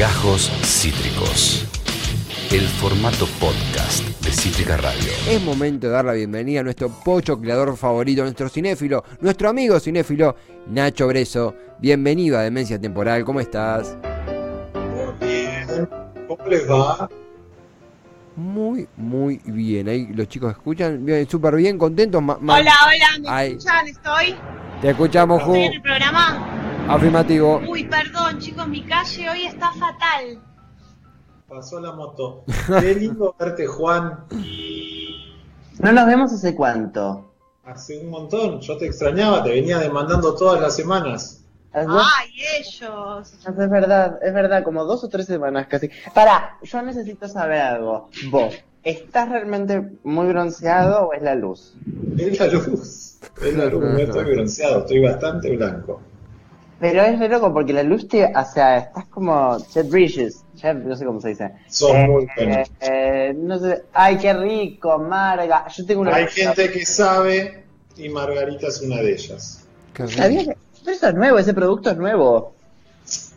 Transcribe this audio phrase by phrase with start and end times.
[0.00, 1.66] Gajos Cítricos.
[2.50, 5.10] El formato podcast de Cítrica Radio.
[5.28, 9.78] Es momento de dar la bienvenida a nuestro pocho creador favorito, nuestro cinéfilo, nuestro amigo
[9.78, 10.34] cinéfilo,
[10.68, 11.54] Nacho Breso.
[11.80, 13.94] Bienvenido a Demencia Temporal, ¿cómo estás?
[14.74, 15.88] Muy bien.
[16.26, 17.10] ¿Cómo les va?
[18.36, 19.86] Muy, muy bien.
[19.90, 22.22] Ahí los chicos escuchan, bien, súper bien, contentos.
[22.22, 23.50] ma- ma- Hola, hola, ¿me Ay.
[23.52, 23.86] escuchan?
[23.86, 24.34] ¿Estoy?
[24.80, 25.52] Te escuchamos, Ju.
[25.54, 26.69] ¿Estoy en el programa?
[26.88, 27.60] Afirmativo.
[27.68, 30.40] Uy, perdón, chicos, mi calle hoy está fatal.
[31.48, 32.44] Pasó la moto.
[32.80, 34.24] Qué lindo verte, Juan.
[35.78, 37.32] No nos vemos hace cuánto.
[37.64, 38.60] Hace un montón.
[38.60, 41.44] Yo te extrañaba, te venía demandando todas las semanas.
[41.72, 43.32] Ay, ellos.
[43.46, 45.90] Es verdad, es verdad, como dos o tres semanas casi.
[46.14, 48.10] Para, yo necesito saber algo.
[48.30, 51.74] Vos, ¿estás realmente muy bronceado o es la luz?
[52.18, 53.18] Es la luz.
[53.42, 53.84] Es la luz.
[53.84, 56.00] No estoy bronceado, estoy bastante blanco.
[56.80, 60.76] Pero es re loco porque la luz te, o sea, estás como Jet Bridges, Jet,
[60.78, 61.52] no sé cómo se dice.
[61.68, 65.68] Son Eh, muy eh, eh, no sé, ay, qué rico, Marga.
[65.68, 66.14] Yo tengo una.
[66.16, 67.64] Hay gente que sabe
[67.96, 69.66] y Margarita es una de ellas.
[69.92, 70.22] Qué rico.
[70.22, 72.54] ¿Sabías que- Pero eso es nuevo, ese producto es nuevo.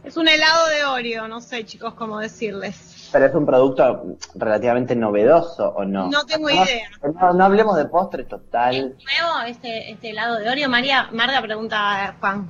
[0.06, 3.10] Es un helado de Oreo, no sé, chicos, cómo decirles.
[3.12, 6.10] Pero es un producto relativamente novedoso, ¿o no?
[6.10, 6.88] No tengo No- idea.
[7.20, 8.96] No, no hablemos de postre total.
[9.04, 10.70] nuevo este, este helado de Oreo?
[10.70, 12.50] María, Marga pregunta a Juan.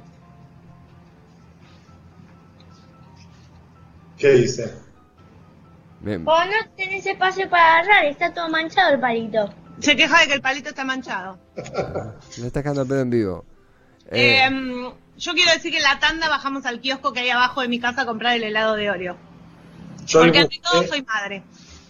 [4.23, 4.73] ¿Qué dice?
[5.99, 6.23] Bien.
[6.23, 9.53] Vos no tenés espacio para agarrar, está todo manchado el palito.
[9.79, 11.37] Se queja de que el palito está manchado.
[12.37, 13.45] Le estás quedando pedo en vivo.
[14.09, 17.59] Eh, Eh, yo quiero decir que en la tanda bajamos al kiosco que hay abajo
[17.59, 19.17] de mi casa a comprar el helado de Oreo.
[20.05, 21.43] Yo Porque ante todo soy madre.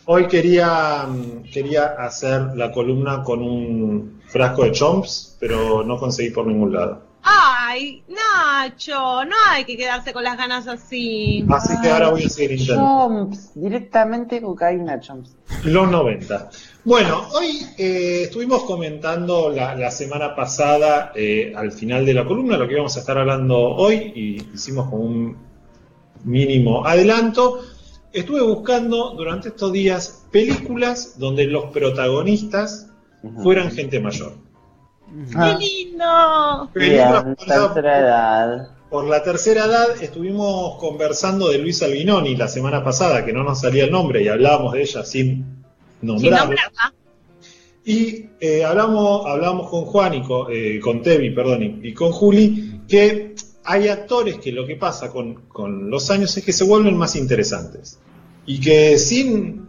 [0.06, 6.32] Hoy quería, mm, quería hacer la columna con un frasco de chomps, pero no conseguí
[6.32, 7.03] por ningún lado.
[7.24, 11.46] Ay, Nacho, no hay que quedarse con las ganas así.
[11.50, 12.84] Así que ahora voy a seguir intentando.
[12.84, 15.36] Chomps, directamente cocaína, chomps.
[15.64, 16.50] Los 90.
[16.84, 22.58] Bueno, hoy eh, estuvimos comentando la, la semana pasada, eh, al final de la columna,
[22.58, 25.38] lo que íbamos a estar hablando hoy, y hicimos como un
[26.26, 27.62] mínimo adelanto.
[28.12, 32.90] Estuve buscando durante estos días películas donde los protagonistas
[33.42, 34.43] fueran gente mayor.
[35.36, 36.70] Ah, ¡Qué lindo!
[36.76, 38.70] Bien, por la- tercera edad.
[38.90, 43.60] Por la tercera edad estuvimos conversando de Luis Albinoni la semana pasada, que no nos
[43.62, 45.26] salía el nombre y hablábamos de ella sin
[46.00, 46.40] Sin nombrarla.
[46.46, 46.94] nombrarla.
[47.86, 52.12] Y eh, hablamos, hablamos con Juan y con, eh, con Tevi, perdón, y, y con
[52.12, 53.34] Juli, que
[53.66, 57.16] hay actores que lo que pasa con, con los años es que se vuelven más
[57.16, 58.00] interesantes.
[58.46, 59.63] Y que sin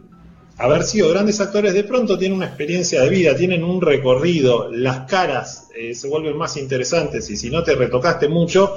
[0.58, 5.00] haber sido grandes actores, de pronto tienen una experiencia de vida, tienen un recorrido, las
[5.10, 8.74] caras eh, se vuelven más interesantes y si no te retocaste mucho,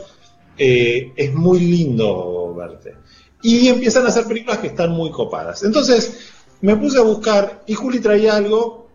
[0.58, 2.96] eh, es muy lindo verte.
[3.44, 5.64] Y empiezan a hacer películas que están muy copadas.
[5.64, 8.88] Entonces me puse a buscar y Juli traía algo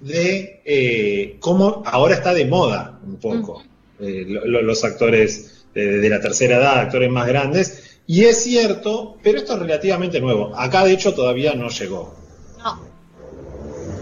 [0.00, 3.62] de eh, cómo ahora está de moda un poco
[3.98, 7.93] lo- lo- los actores de, de la tercera edad, actores más grandes.
[8.06, 10.52] Y es cierto, pero esto es relativamente nuevo.
[10.54, 12.14] Acá de hecho todavía no llegó.
[12.58, 12.80] No.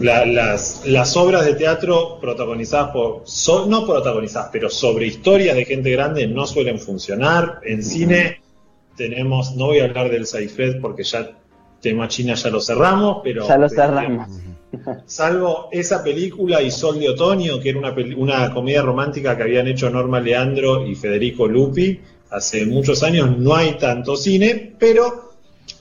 [0.01, 5.65] La- las, las obras de teatro protagonizadas por, so- no protagonizadas, pero sobre historias de
[5.65, 7.61] gente grande no suelen funcionar.
[7.65, 8.41] En cine
[8.97, 11.31] tenemos, no voy a hablar del Saifed porque ya
[11.81, 13.47] tema China ya lo cerramos, pero...
[13.47, 14.29] Ya lo cerramos.
[15.07, 19.69] Salvo esa película y Sol de Otoño, que era una, una comedia romántica que habían
[19.69, 22.01] hecho Norma Leandro y Federico Lupi
[22.33, 25.33] hace muchos años, no hay tanto cine, pero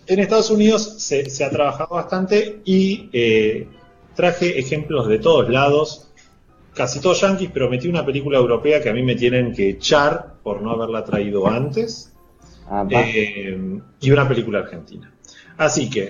[0.08, 3.68] en Estados Unidos se, se ha trabajado bastante y eh,
[4.16, 6.12] traje ejemplos de todos lados,
[6.74, 10.36] casi todos yanquis, pero metí una película europea que a mí me tienen que echar
[10.44, 12.12] por no haberla traído antes.
[12.70, 12.86] Ah.
[12.90, 15.12] Eh, y una película argentina.
[15.58, 16.10] Así que,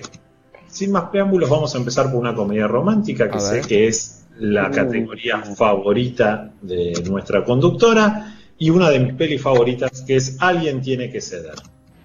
[0.68, 4.68] sin más preámbulos, vamos a empezar por una comedia romántica que sé que es la
[4.68, 4.72] Mm.
[4.72, 11.10] categoría favorita de nuestra conductora y una de mis pelis favoritas que es Alguien tiene
[11.10, 11.54] que ceder.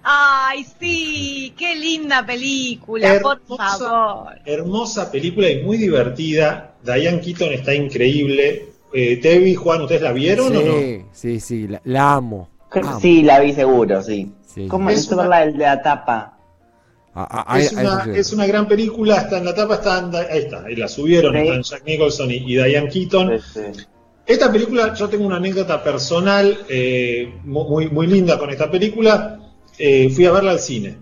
[0.03, 3.77] Ay, sí, qué linda película, por Hermosa.
[3.77, 4.33] favor.
[4.45, 6.73] Hermosa película y muy divertida.
[6.83, 8.69] Diane Keaton está increíble.
[8.93, 10.79] Eh, Tevi, Juan, ¿ustedes la vieron o no?
[10.79, 12.47] sí, sí, sí, la, la amo.
[12.71, 12.99] amo.
[13.01, 14.31] Sí, la vi seguro, sí.
[14.45, 14.67] Sí.
[14.67, 16.37] ¿Cómo Es una- verla de la tapa?
[17.13, 20.15] Ah, ah, es, ahí- una, es una gran película, está en la tapa, está en-
[20.15, 21.39] ahí está, ahí la subieron, Sí.
[21.41, 23.39] están Jack Nicholson y, y Diane Keaton.
[23.53, 23.83] Sí, sí.
[24.27, 29.39] Esta película, yo tengo una anécdota personal eh, mu- muy, muy linda con esta película.
[29.79, 30.97] Eh, fui a verla al cine.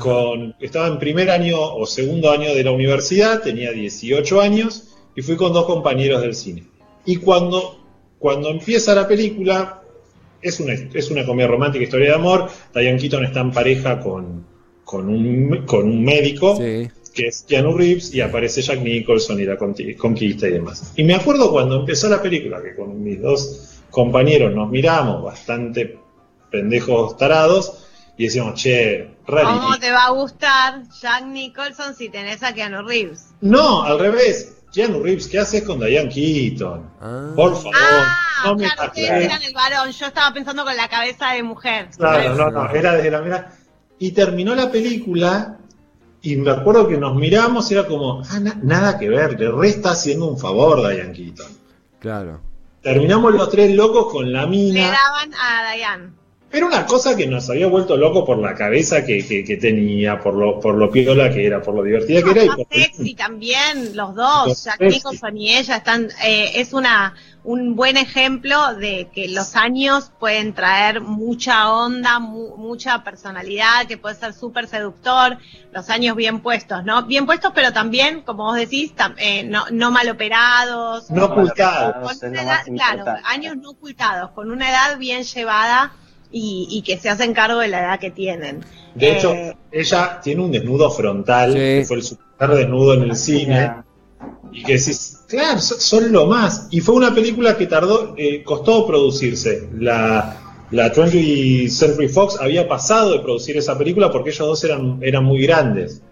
[0.00, 5.22] Con, estaba en primer año o segundo año de la universidad, tenía 18 años y
[5.22, 6.64] fui con dos compañeros del cine.
[7.06, 7.80] Y cuando,
[8.18, 9.82] cuando empieza la película,
[10.42, 12.48] es una, es una comedia romántica, historia de amor.
[12.74, 14.44] Diane Keaton está en pareja con,
[14.84, 16.88] con, un, con un médico, Sí.
[17.18, 20.92] Que es Keanu Reeves, y aparece Jack Nicholson y la conquista y demás.
[20.94, 25.98] Y me acuerdo cuando empezó la película, que con mis dos compañeros nos miramos bastante
[26.50, 27.84] pendejos tarados,
[28.16, 29.10] y decíamos, che.
[29.26, 33.30] ¿Cómo te va a gustar Jack Nicholson si tenés a Keanu Reeves?
[33.40, 34.54] No, al revés.
[34.72, 36.90] Keanu Reeves, ¿qué haces con Diane Keaton?
[37.00, 37.32] Ah.
[37.34, 39.90] Por favor, Ah, no me claro, ustedes eran el varón.
[39.90, 41.88] Yo estaba pensando con la cabeza de mujer.
[41.96, 43.54] Claro, no, no, era desde la mirada.
[43.98, 45.58] Y terminó la película
[46.22, 49.50] y me acuerdo que nos miramos y era como, ah, na- nada que ver, le
[49.50, 51.46] re está haciendo un favor Diane Keaton.
[52.00, 52.40] Claro.
[52.82, 54.90] Terminamos los tres locos con la Le mina.
[54.90, 56.10] daban a Diane.
[56.50, 60.18] Era una cosa que nos había vuelto loco por la cabeza que, que- que tenía,
[60.18, 62.44] por lo, por lo piola que era, por lo divertida que era.
[62.44, 64.80] Y por- sexy también, los dos, Jack.
[64.80, 67.14] Nicholson y ella están, eh, es una
[67.44, 73.96] un buen ejemplo de que los años pueden traer mucha onda, mu- mucha personalidad, que
[73.96, 75.38] puede ser súper seductor,
[75.72, 77.04] los años bien puestos, ¿no?
[77.04, 81.10] Bien puestos, pero también, como vos decís, eh, no, no mal operados.
[81.10, 82.02] No ocultado.
[82.02, 85.92] con es lo una más edad, claro, años no ocultados, con una edad bien llevada
[86.30, 88.60] y, y que se hacen cargo de la edad que tienen.
[88.94, 91.58] De hecho, Eh, ella tiene un desnudo frontal, Sí.
[91.58, 93.72] que fue el super desnudo en el cine.
[94.52, 96.68] Y que decís, claro, so- son lo más.
[96.70, 99.68] Y fue una película que tardó, eh, costó producirse.
[99.78, 100.36] La,
[100.70, 105.24] la 20th Century Fox había pasado de producir esa película porque ellos dos eran, eran
[105.24, 106.02] muy grandes.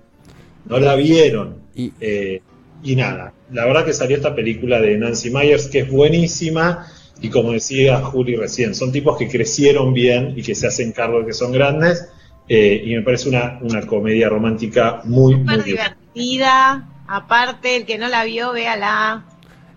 [0.66, 1.56] No la vieron.
[1.74, 2.40] Y, Eh,
[2.82, 6.86] y nada, la verdad que salió esta película de Nancy Myers que es buenísima.
[7.20, 11.20] Y como decía Juli recién, son tipos que crecieron bien y que se hacen cargo
[11.20, 12.08] de que son grandes.
[12.48, 15.96] eh, y me parece una, una comedia romántica muy, muy súper divertida.
[16.14, 16.88] divertida.
[17.08, 19.24] Aparte, el que no la vio, véala.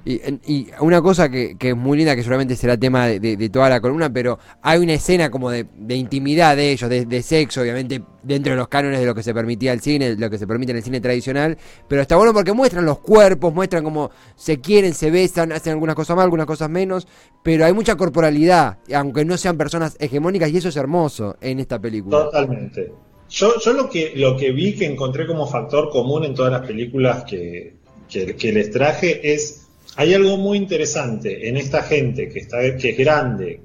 [0.09, 3.79] Y, y una cosa que, es muy linda, que seguramente será tema de, toda la
[3.79, 8.57] columna, pero hay una escena como de, intimidad de ellos, de, sexo, obviamente dentro de
[8.57, 10.83] los cánones de lo que se permitía el cine, lo que se permite en el
[10.83, 11.57] cine tradicional,
[11.87, 15.95] pero está bueno porque muestran los cuerpos, muestran cómo se quieren, se besan, hacen algunas
[15.95, 17.07] cosas más, algunas cosas menos,
[17.43, 21.79] pero hay mucha corporalidad, aunque no sean personas hegemónicas, y eso es hermoso en esta
[21.79, 22.25] película.
[22.25, 22.91] Totalmente.
[23.29, 27.25] Yo, lo que lo que vi que encontré como factor común en todas las películas
[27.25, 27.77] que-
[28.09, 32.97] que les traje es hay algo muy interesante en esta gente que está que es
[32.97, 33.61] grande,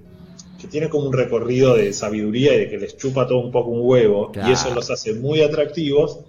[0.61, 3.71] que tiene como un recorrido de sabiduría y de que les chupa todo un poco
[3.71, 4.49] un huevo Claro.
[4.49, 6.21] y eso los hace muy atractivos,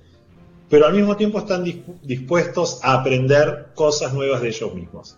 [0.69, 5.18] pero al mismo tiempo están dispu- dispuestos a aprender cosas nuevas de ellos mismos.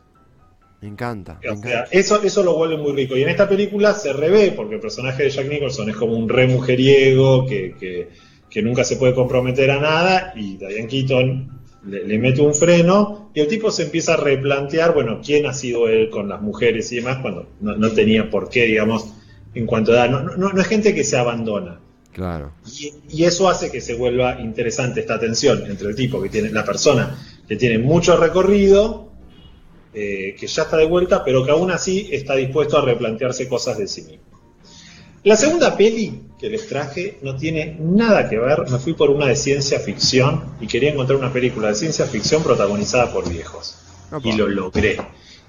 [0.82, 1.40] Me encanta.
[1.42, 1.88] me O encanta.
[1.88, 3.18] sea, eso, eso lo vuelve muy rico.
[3.18, 6.30] Y en esta película se revé, porque el personaje de Jack Nicholson es como un
[6.30, 8.10] re mujeriego que, que,
[8.48, 11.50] que nunca se puede comprometer a nada, y Diane Keaton
[11.88, 15.54] le, le mete un freno, y el tipo se empieza a replantear, bueno, quién ha
[15.54, 19.14] sido él con las mujeres y demás, cuando no, no tenía por qué, digamos,
[19.54, 20.10] en cuanto a edad.
[20.10, 21.80] No, no, no es gente que se abandona.
[22.12, 22.54] Claro.
[22.66, 26.50] Y, y eso hace que se vuelva interesante esta tensión entre el tipo que tiene,
[26.50, 27.16] la persona
[27.48, 29.12] que tiene mucho recorrido,
[29.94, 33.78] eh, que ya está de vuelta, pero que aún así está dispuesto a replantearse cosas
[33.78, 34.26] de sí mismo.
[35.24, 39.26] La segunda peli que les traje no tiene nada que ver, me fui por una
[39.28, 43.80] de ciencia ficción y quería encontrar una película de ciencia ficción protagonizada por viejos.
[44.12, 44.28] Opa.
[44.28, 44.98] Y lo logré.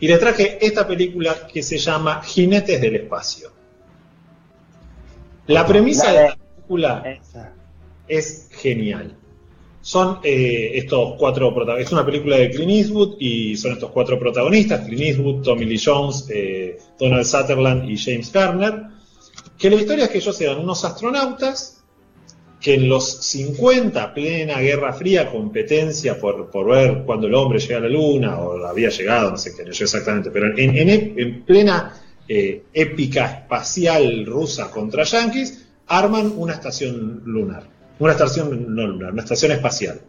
[0.01, 3.51] Y les traje esta película que se llama Jinetes del Espacio.
[5.47, 7.53] La premisa de de- la película Esa.
[8.07, 9.15] es genial.
[9.81, 11.87] Son eh, estos cuatro protagonistas.
[11.89, 15.81] Es una película de Clint Eastwood y son estos cuatro protagonistas: Clint Eastwood, Tommy Lee
[15.83, 18.83] Jones, eh, Donald Sutherland y James Garner.
[19.59, 21.83] Que la historia es que ellos eran unos astronautas
[22.61, 27.79] que en los 50, plena Guerra Fría, competencia por, por ver cuando el hombre llega
[27.79, 31.45] a la Luna, o había llegado, no sé qué leyó exactamente, pero en, en, en
[31.45, 31.95] plena
[32.27, 37.65] eh, épica espacial rusa contra yanquis, arman una estación lunar.
[38.01, 40.01] Una estación no lunar, una estación espacial.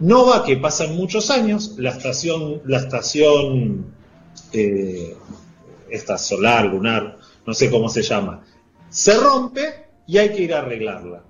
[0.00, 3.86] No va que pasan muchos años, la estación, la estación
[4.52, 5.16] eh,
[5.88, 8.44] esta solar, lunar, no sé cómo se llama,
[8.90, 11.22] se rompe y hay que ir a arreglarla.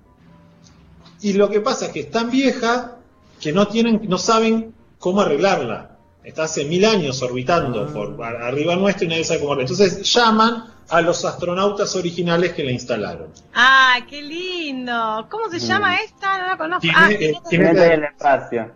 [1.21, 2.97] Y lo que pasa es que es tan vieja
[3.39, 5.97] que no tienen, no saben cómo arreglarla.
[6.23, 9.83] Está hace mil años orbitando por a- arriba nuestro y nadie sabe cómo arreglarla.
[9.83, 13.27] Entonces llaman a los astronautas originales que la instalaron.
[13.53, 15.27] ¡Ah, qué lindo!
[15.29, 16.37] ¿Cómo se llama esta?
[16.39, 16.81] No la conozco.
[16.81, 18.71] Tiene, ah, eh, tiene- del espacio.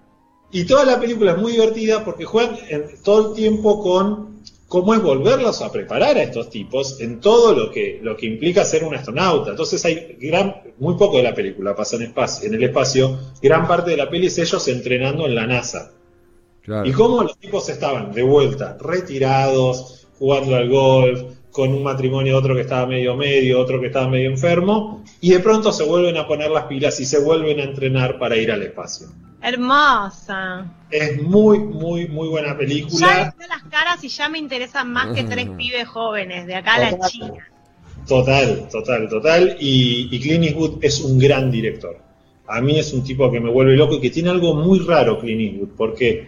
[0.52, 4.94] Y toda la película es muy divertida porque juegan en- todo el tiempo con cómo
[4.94, 8.84] es volverlos a preparar a estos tipos en todo lo que, lo que implica ser
[8.84, 9.52] un astronauta.
[9.52, 13.68] Entonces hay gran, muy poco de la película pasa en, espacio, en el espacio, gran
[13.68, 15.92] parte de la peli es ellos entrenando en la NASA.
[16.62, 16.88] Claro.
[16.88, 22.54] Y cómo los tipos estaban de vuelta, retirados, jugando al golf, con un matrimonio otro
[22.54, 26.28] que estaba medio medio, otro que estaba medio enfermo, y de pronto se vuelven a
[26.28, 29.08] poner las pilas y se vuelven a entrenar para ir al espacio.
[29.42, 30.66] Hermosa.
[30.92, 33.08] Es muy, muy, muy buena Ya película.
[33.26, 36.76] les veo las caras y ya me interesan más que tres pibes jóvenes de acá
[36.76, 37.48] a la China.
[38.06, 39.56] Total, total, total.
[39.60, 41.98] Y, y Clint Eastwood es un gran director.
[42.48, 45.20] A mí es un tipo que me vuelve loco y que tiene algo muy raro
[45.20, 46.28] Clint Eastwood, porque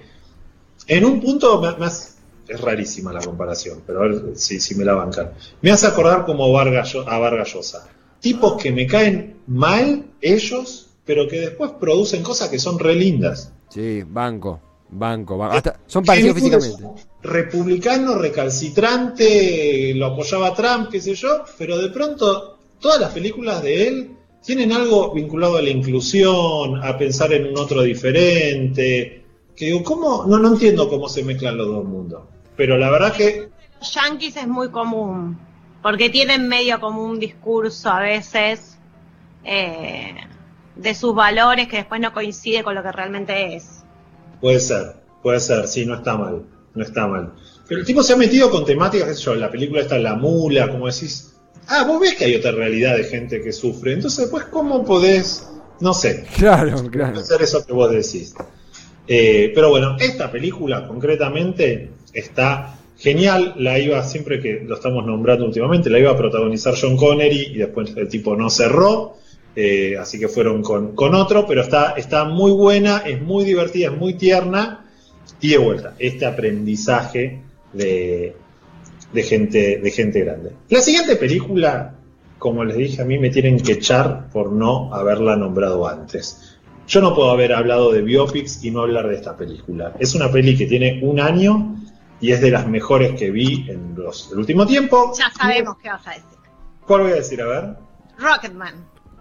[0.88, 2.17] en un punto me, me hace-
[2.48, 5.32] es rarísima la comparación, pero a ver si, si me la bancan.
[5.62, 7.88] Me hace acordar como Vargas a Vargas Llosa.
[8.20, 13.52] Tipos que me caen mal, ellos, pero que después producen cosas que son re lindas.
[13.70, 15.56] Sí, banco, banco, banco.
[15.56, 16.84] Hasta- son parecidos físicamente.
[17.22, 23.88] Republicano, recalcitrante, lo apoyaba Trump, qué sé yo, pero de pronto todas las películas de
[23.88, 24.12] él
[24.44, 29.24] tienen algo vinculado a la inclusión, a pensar en un otro diferente.
[29.56, 30.26] Que digo, ¿cómo?
[30.28, 32.22] No, no entiendo cómo se mezclan los dos mundos.
[32.58, 33.50] Pero la verdad que
[33.80, 35.38] Los yankees es muy común,
[35.84, 38.78] porque tienen medio como un discurso a veces
[39.44, 40.16] eh,
[40.76, 43.84] de sus valores que después no coincide con lo que realmente es.
[44.42, 46.44] puede ser, puede ser, sí, no está mal,
[46.76, 47.34] no está mal.
[47.68, 50.16] Pero el tipo se ha metido con temáticas, qué sé yo, la película está La
[50.16, 51.36] Mula, como decís,
[51.68, 55.48] ah, vos ves que hay otra realidad de gente que sufre, entonces, pues, ¿cómo podés,
[55.80, 57.20] no sé, Claro, claro.
[57.20, 58.34] hacer eso que vos decís.
[59.08, 63.54] Eh, pero bueno, esta película concretamente está genial.
[63.58, 67.58] La iba, siempre que lo estamos nombrando últimamente, la iba a protagonizar John Connery y
[67.58, 69.18] después el tipo no cerró.
[69.56, 73.88] eh, así que fueron con, con otro, pero está, está muy buena, es muy divertida,
[73.88, 74.86] es muy tierna.
[75.42, 77.42] Y de vuelta, este aprendizaje
[77.74, 78.36] de,
[79.14, 80.52] de gente, de gente grande.
[80.70, 81.96] La siguiente película,
[82.38, 86.56] como les dije, a mí me tienen que echar por no haberla nombrado antes.
[86.88, 89.94] Yo no puedo haber hablado de biopics y no hablar de esta película.
[90.00, 91.76] Es una peli que tiene un año
[92.20, 95.14] y es de las mejores que vi en los, el último tiempo.
[95.18, 96.26] Ya sabemos qué vas a decir.
[96.86, 97.42] ¿Cuál voy a decir?
[97.42, 97.76] A ver.
[98.18, 98.74] Rocketman.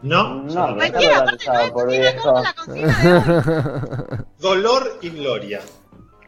[0.02, 0.42] No.
[0.42, 0.76] No, no.
[0.76, 4.26] Mentira, aparte organizado no por tiene la consigna.
[4.38, 5.60] Dolor y Gloria.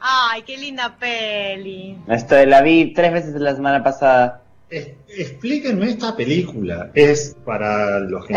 [0.00, 1.98] Ay, qué linda peli.
[2.08, 4.42] Esto la vi tres veces la semana pasada.
[4.70, 6.90] Es- explíquenme esta película.
[6.94, 8.34] Es para los que.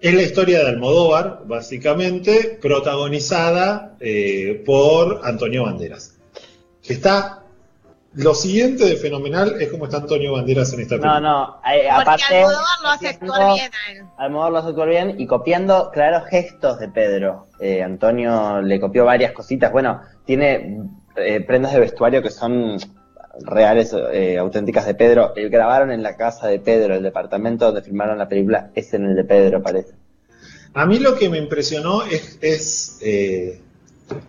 [0.00, 6.16] Es la historia de Almodóvar, básicamente, protagonizada eh, por Antonio Banderas.
[6.90, 7.44] Que está.
[8.14, 11.20] Lo siguiente de fenomenal es como está Antonio Banderas en esta No, película.
[11.20, 12.24] no, eh, Porque aparte.
[12.34, 14.02] Almodóvar lo hace actuar bien a él.
[14.18, 17.46] Almodóvar lo hace actuar bien y copiando claros gestos de Pedro.
[17.60, 19.70] Eh, Antonio le copió varias cositas.
[19.70, 20.80] Bueno, tiene
[21.14, 22.76] eh, prendas de vestuario que son
[23.44, 25.32] reales, eh, auténticas de Pedro.
[25.36, 29.04] Eh, grabaron en la casa de Pedro, el departamento donde filmaron la película es en
[29.04, 29.94] el de Pedro, parece.
[30.74, 33.60] A mí lo que me impresionó es, es, eh,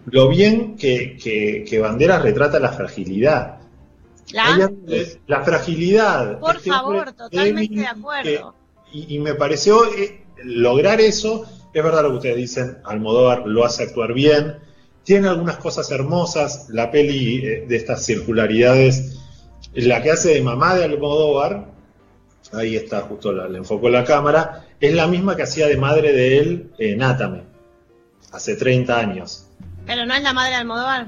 [0.06, 3.60] lo bien que, que- que Banderas retrata la fragilidad.
[4.34, 5.44] ¿La?
[5.44, 6.40] Fragilidad.
[6.40, 8.56] Por Este favor, totalmente de acuerdo.
[8.92, 11.46] que- y, y me pareció eh, lograr eso.
[11.74, 14.58] Es verdad lo que ustedes dicen, Almodóvar lo hace actuar bien.
[15.04, 16.68] Tiene algunas cosas hermosas.
[16.70, 19.20] La peli eh, de estas circularidades,
[19.74, 21.68] la que hace de mamá de Almodóvar,
[22.54, 26.12] ahí está, justo la, le enfocó la cámara, es la misma que hacía de madre
[26.14, 27.44] de él en Atame,
[28.32, 29.48] hace 30 años.
[29.86, 31.08] Pero no es la madre de Almodóvar.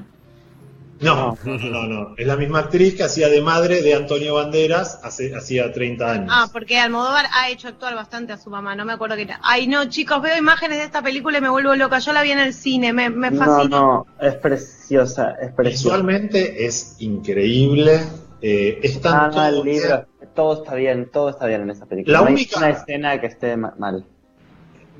[1.00, 2.14] No, no, no, no, no.
[2.16, 6.28] Es la misma actriz que hacía de madre de Antonio Banderas hace, hacía 30 años.
[6.32, 9.40] Ah, porque Almodóvar ha hecho actuar bastante a su mamá, no me acuerdo qué era.
[9.42, 11.98] Ay, no, chicos, veo imágenes de esta película y me vuelvo loca.
[11.98, 13.76] Yo la vi en el cine, me, me No, fascina.
[13.76, 15.96] no, es preciosa, es preciosa.
[15.96, 18.00] Visualmente es increíble.
[18.40, 21.86] eh, es Ah, tanto no, el libro, todo está bien, todo está bien en esa
[21.86, 22.18] película.
[22.18, 24.04] La no hay única- una escena que esté ma- mal.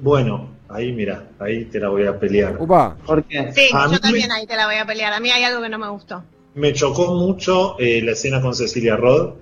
[0.01, 2.57] Bueno, ahí mira, ahí te la voy a pelear.
[2.61, 3.53] Upa, ¿Por qué?
[3.53, 5.13] Sí, mí yo también me- ahí te la voy a pelear.
[5.13, 6.23] A mí hay algo que no me gustó.
[6.55, 9.35] Me chocó mucho eh, la escena con Cecilia Rod.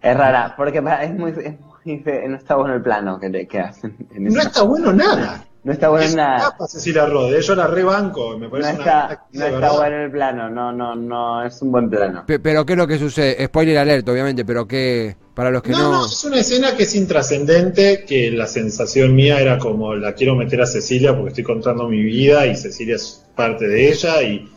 [0.00, 3.58] Es rara, porque es muy, es muy fe- no está bueno el plano que, que
[3.58, 3.96] hacen.
[4.14, 5.44] En No está bueno nada.
[5.64, 6.50] no está bueno Es nada.
[6.50, 9.58] capa Cecilia Rod, eh, yo la rebanco, me No parece una está, actriz no está
[9.60, 9.76] verdad.
[9.76, 12.24] bueno el plano, no, no, no, es un buen plano.
[12.26, 13.44] Pe- pero ¿qué es lo que sucede?
[13.46, 15.92] Spoiler alert, obviamente, pero que para los que No, no...
[15.92, 20.34] no, es una escena que es intrascendente, que la sensación mía era como la quiero
[20.34, 24.48] meter a Cecilia porque estoy contando mi vida y Cecilia es parte de ella y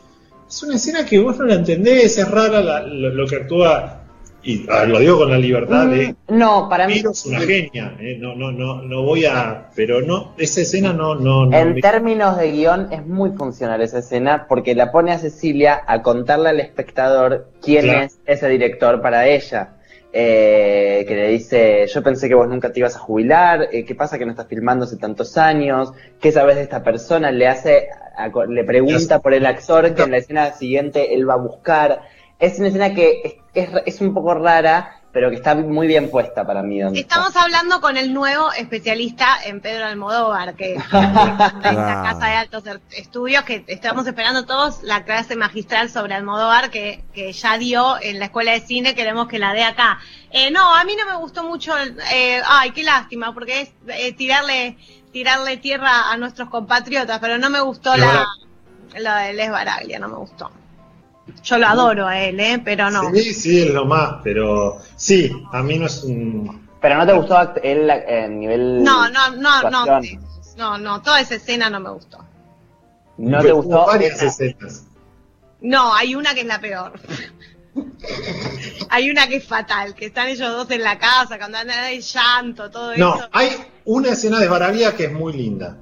[0.49, 3.99] es una escena que vos no la entendés, es rara la- lo, lo que actúa
[4.43, 7.95] y ah, lo digo con la libertad de Mm, no, para mí, es una genia,
[7.99, 11.75] eh, no, no, no, no voy a, pero no, esa escena no, no, no en
[11.75, 16.01] me- términos de guion es muy funcional esa escena porque la pone a Cecilia a
[16.01, 18.05] contarle al espectador quién Claro.
[18.07, 19.75] es ese director para ella.
[20.13, 23.95] Eh, que le dice, yo pensé que vos nunca te ibas a jubilar, eh, ¿qué
[23.95, 25.93] pasa que no estás filmando hace tantos años?
[26.19, 27.31] ¿Qué sabes de esta persona?
[27.31, 27.87] Le hace,
[28.17, 32.01] a- le pregunta por el actor que en la escena siguiente él va a buscar.
[32.39, 36.09] es una escena que es, es, es un poco rara, pero que está muy bien
[36.09, 36.79] puesta para mí.
[36.79, 37.15] donde está.
[37.15, 41.11] Estamos hablando con el nuevo especialista en Pedro Almodóvar, que esta
[41.59, 42.03] Claro.
[42.03, 47.33] casa de altos estudios, que estamos esperando todos la clase magistral sobre Almodóvar, que, que
[47.33, 49.99] ya dio en la escuela de cine, queremos que la dé acá.
[50.31, 51.73] Eh, no, a mí no me gustó mucho,
[52.13, 54.77] eh, ay, qué lástima, porque es eh, tirarle,
[55.11, 58.25] tirarle tierra a nuestros compatriotas, pero no me gustó la,
[58.97, 60.49] la de Les Baraglia, no me gustó.
[61.43, 63.09] Yo lo adoro a él, eh, pero no.
[63.13, 66.67] Sí, sí, es lo más, pero sí, a mí no es un...
[66.81, 68.83] Pero no te gustó act- él a nivel.
[68.83, 70.25] No, no, no, no, actuación?
[70.57, 72.17] no, no, toda esa escena no me gustó.
[73.17, 73.85] No te gustó.
[73.85, 74.85] varias escenas.
[75.61, 76.93] No, hay una que es la peor.
[78.89, 82.01] hay una que es fatal, que están ellos dos en la casa, cuando andan de
[82.01, 83.29] llanto, todo No, eso.
[83.31, 83.49] hay
[83.85, 85.77] una escena de Baraglia que es muy linda.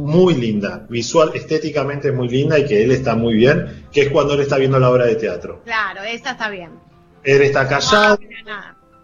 [0.00, 0.86] Muy linda.
[0.88, 4.56] Visual, estéticamente muy linda y que él está muy bien, que es cuando él está
[4.56, 5.62] viendo la obra de teatro.
[5.64, 6.70] Claro, esa está bien.
[7.24, 8.18] Él está callado,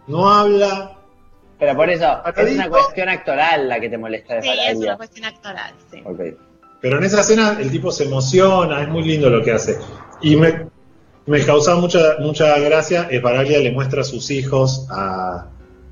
[0.07, 0.91] no habla.
[1.59, 4.97] Pero por eso, es una cuestión actoral la que te molesta de Sí, es una
[4.97, 6.01] cuestión actoral, sí.
[6.03, 6.19] Ok.
[6.81, 9.77] Pero en esa escena el tipo se emociona, es muy lindo lo que hace.
[10.21, 10.67] Y me,
[11.25, 15.47] me causa mucha, mucha gracia, eh, Baraglia le muestra a sus hijos a-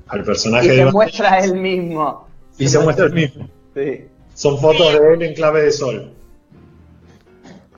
[0.06, 2.28] al personaje Y de se muestra a él mismo.
[2.58, 3.48] y se muestra el mismo.
[3.74, 4.04] Sí.
[4.34, 6.10] Son fotos de él en clave de sol.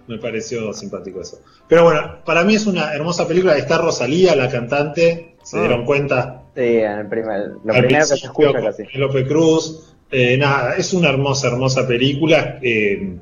[0.06, 1.40] Me pareció simpático eso.
[1.68, 3.56] Pero bueno, para mí es una hermosa película.
[3.58, 5.34] Está Rosalía, la cantante.
[5.42, 5.60] ¿Se Ah.
[5.60, 6.42] dieron cuenta?
[6.54, 8.84] Sí, en el primer, lo Al primero que se escucha casi.
[8.84, 9.92] Penélope Cruz.
[10.10, 12.58] Eh, nada, es una hermosa, hermosa película.
[12.62, 13.16] Eh,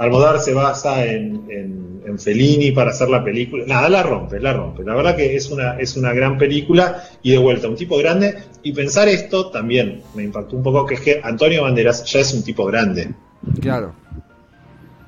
[0.00, 3.64] Almodóvar se basa en, en, en Fellini para hacer la película.
[3.66, 4.82] Nada, la rompe, la rompe.
[4.82, 8.34] La verdad que es una, es una gran película y de vuelta, un tipo grande.
[8.62, 12.32] Y pensar esto también me impactó un poco, que es que Antonio Banderas ya es
[12.34, 13.10] un tipo grande.
[13.60, 13.92] Claro.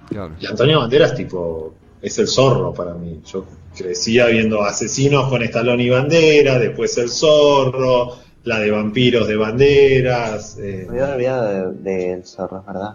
[0.08, 0.32] Claro.
[0.38, 3.20] Y Antonio Banderas, tipo, es el zorro para mí.
[3.32, 3.46] Yo
[3.76, 10.58] crecía viendo Asesinos con Stallone y Bandera, después El Zorro, la de Vampiros de Banderas.
[10.58, 12.94] eh, Me había olvidado de- del zorro, es ¿verdad?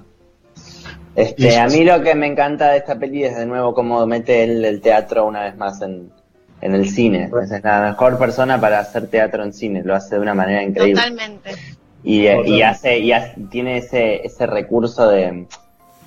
[1.17, 4.43] Este, a mí lo que me encanta de esta peli es de nuevo cómo mete
[4.43, 6.11] el, el teatro una vez más en,
[6.61, 7.31] en el cine.
[7.41, 11.01] Es la mejor persona para hacer teatro en cine, lo hace de una manera increíble.
[11.01, 11.51] Totalmente.
[12.03, 15.47] Y, eh, y hace, y hace- tiene ese, ese recurso de,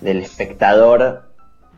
[0.01, 1.25] del espectador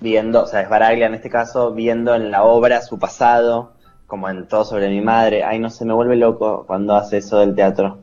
[0.00, 3.72] viendo, o sea, es Baraglia en este caso, viendo en la obra su pasado,
[4.06, 5.42] como en Todo sobre mi madre.
[5.42, 7.98] Ay, no se me vuelve loco cuando hace eso del teatro.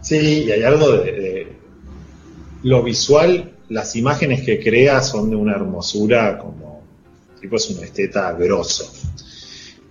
[0.00, 1.56] Sí, y hay algo de, de
[2.62, 6.80] lo visual, las imágenes que crea son de una hermosura como
[7.40, 8.84] tipo es un esteta grosso.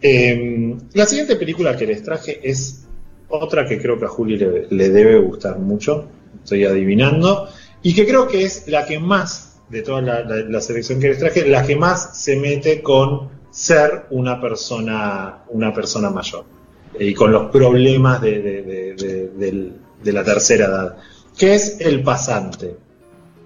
[0.01, 2.85] Eh, la siguiente película que les traje es
[3.27, 6.07] otra que creo que a Juli le, debe gustar mucho,
[6.43, 7.49] estoy adivinando,
[7.81, 11.45] y que creo que es la que más, de toda la, selección que les traje,
[11.47, 16.45] la que más se mete con ser una persona, una persona mayor
[16.99, 19.71] y con los problemas de, de- de-
[20.03, 20.97] de la tercera edad,
[21.37, 22.75] que es El Pasante.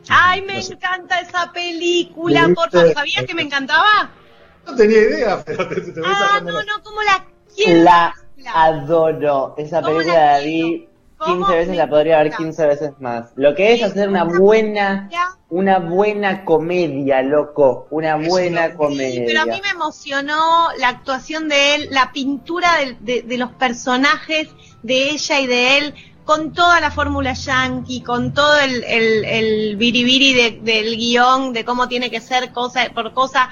[0.09, 0.73] Ay, me No sé.
[0.73, 2.93] encanta esa película, por favor.
[2.93, 4.11] ¿Sabías que me encantaba?
[4.65, 7.83] No tenía idea, pero te, te voy Ah, no, no, ¿cómo la quiero?
[7.83, 9.55] La La- adoro.
[9.57, 12.43] Esa ¿Cómo película la la vi ¿Cómo 15 veces, la podría ver encanta?
[12.43, 13.31] 15 veces más.
[13.35, 15.09] Lo que es hacer una buena,
[15.49, 17.87] una buena comedia, loco.
[17.89, 19.23] Una buena una- Sí, comedia.
[19.25, 24.49] pero a mí me emocionó la actuación de él, la pintura de los personajes,
[24.83, 25.95] de ella y de él,
[26.27, 31.63] con toda la fórmula yankee, con todo el, el, el biribiri de- del guion, de
[31.63, 33.49] cómo tiene que ser cosa por cosa,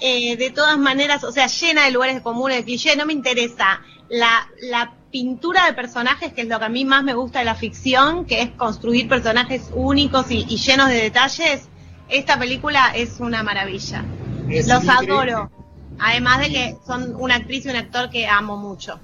[0.00, 3.80] eh, de todas maneras, o sea, llena de lugares comunes, de cliché, no me interesa.
[4.10, 7.46] La, la pintura de personajes, que es lo que a mí más me gusta de
[7.46, 11.68] la ficción, que es construir personajes únicos y, y llenos de detalles,
[12.10, 14.04] esta película es una maravilla.
[14.50, 15.14] es Los increíble.
[15.32, 15.50] adoro.
[15.98, 19.00] Además de que son una actriz y un actor que amo mucho.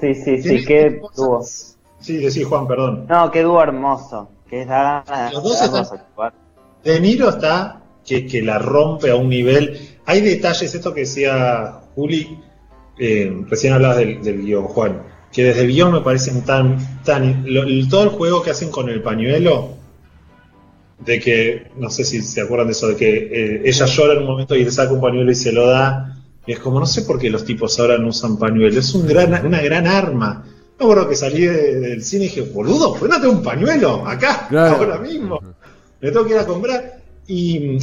[0.00, 1.44] Sí, sí, sí, qué dúo.
[2.00, 3.06] Sí, decí Juan, perdón.
[3.08, 4.30] No, qué dúo hermoso.
[4.48, 6.32] Que da ganas Los dos están-.
[6.82, 9.78] De Niro está que, que la rompe a un nivel.
[10.06, 12.38] Hay detalles, esto que decía Juli,
[12.98, 16.78] eh, recién hablabas del, del guion, Juan, que desde el guion me parecen tan.
[17.04, 19.74] tan lo- todo el juego que hacen con el pañuelo,
[20.98, 24.18] de que, no sé si se acuerdan de eso, de que eh, ella llora en
[24.20, 26.16] un momento y le saca un pañuelo y se lo da.
[26.46, 29.06] Y es como, no sé por qué los tipos ahora no usan pañuelo, es un
[29.06, 30.44] gran, una gran arma.
[30.80, 34.76] Me acuerdo que salí de- del cine y dije, boludo, ponete un pañuelo acá, Claro.
[34.76, 35.38] ahora mismo.
[36.00, 37.00] Me tengo que ir a comprar.
[37.26, 37.76] Y,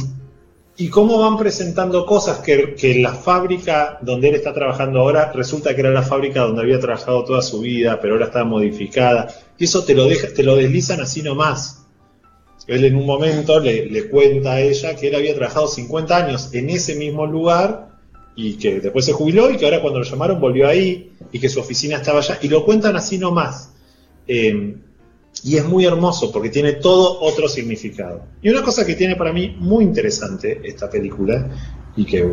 [0.76, 5.74] y cómo van presentando cosas que, que la fábrica donde él está trabajando ahora, resulta
[5.76, 9.28] que era la fábrica donde había trabajado toda su vida, pero ahora está modificada.
[9.56, 11.84] Y eso te lo, deja, te lo deslizan así nomás.
[12.66, 16.52] Él en un momento le, le cuenta a ella que él había trabajado 50 años
[16.52, 17.87] en ese mismo lugar
[18.40, 21.48] y que después se jubiló y que ahora cuando lo llamaron volvió ahí y que
[21.48, 23.72] su oficina estaba allá y lo cuentan así nomás.
[24.28, 24.76] Eh,
[25.42, 28.22] y es muy hermoso porque tiene todo otro significado.
[28.40, 31.48] Y una cosa que tiene para mí muy interesante esta película
[31.96, 32.32] y que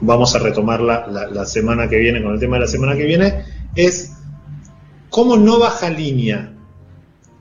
[0.00, 3.44] vamos a retomarla la, semana que viene con el tema de la semana que viene
[3.76, 4.14] es
[5.10, 6.52] cómo no baja línea.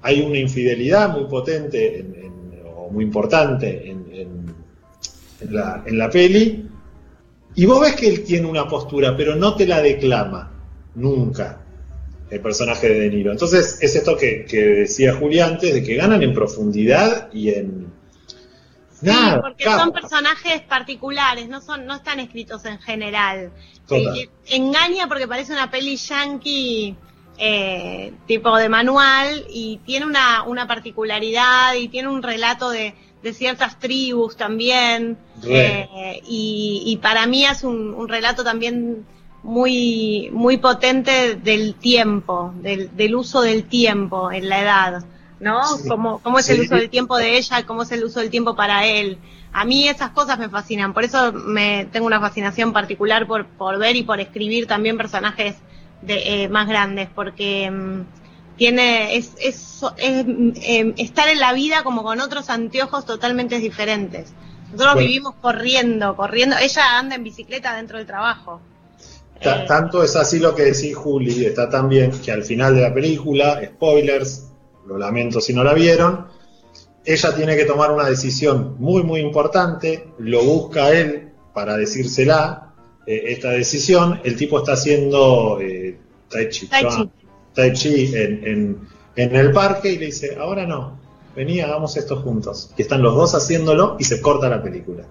[0.03, 4.05] Hay una infidelidad muy potente en- en- o muy importante en,
[5.41, 6.68] en la peli
[7.55, 10.51] y vos ves que él tiene una postura, pero no te la declama
[10.95, 11.61] nunca
[12.29, 13.31] el personaje de De Niro.
[13.31, 17.91] Entonces es esto que, que decía Julia antes, de que ganan en profundidad y en...
[18.91, 19.83] Sí, Nada, porque capa.
[19.83, 23.51] son personajes particulares, no son, no están escritos en general.
[23.87, 24.17] Total.
[24.17, 26.97] Eh, engaña porque parece una peli yankee
[27.37, 33.33] eh, tipo de manual y tiene una, una particularidad y tiene un relato de, de
[33.33, 35.17] ciertas tribus también.
[35.43, 39.05] Eh, y, y para mí es un, un relato también
[39.43, 45.03] muy, muy potente del tiempo, del, del uso del tiempo en la edad,
[45.39, 45.63] ¿no?
[45.77, 45.87] Sí.
[45.87, 48.55] Cómo, cómo es el uso del tiempo de ella, cómo es el uso del tiempo
[48.55, 49.17] para él.
[49.51, 53.79] A mí esas cosas me fascinan, por eso me tengo una fascinación particular por, por
[53.79, 55.55] ver y por escribir también personajes
[56.01, 58.01] de, eh, más grandes, porque mm,
[58.59, 64.33] tiene es, es, es, eh, estar en la vida como con otros anteojos totalmente diferentes.
[64.65, 65.07] Nosotros Bueno.
[65.07, 66.57] vivimos corriendo, corriendo.
[66.61, 68.61] Ella anda en bicicleta dentro del trabajo.
[69.41, 72.81] Eh, tanto es así lo que decís, Juli, está tan bien que al final de
[72.81, 74.49] la película, spoilers,
[74.85, 76.27] lo lamento si no la vieron,
[77.05, 82.73] ella tiene que tomar una decisión muy, muy importante, lo busca él para decírsela,
[83.07, 85.97] eh, esta decisión, el tipo está haciendo eh,
[86.29, 86.85] Tai Chi, Tai.
[86.89, 87.09] Chi.
[87.53, 90.97] Tai Chi en, en- en el parque y le dice, ahora no,
[91.35, 92.71] vení, hagamos esto juntos.
[92.77, 95.03] Y están los dos haciéndolo y se corta la película.